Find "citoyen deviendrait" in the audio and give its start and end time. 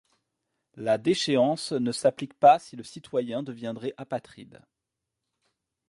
2.81-3.93